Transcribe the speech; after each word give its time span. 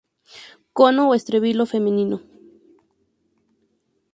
Cono 0.77 1.03
o 1.09 1.15
estróbilo 1.19 1.63
femenino. 1.73 2.17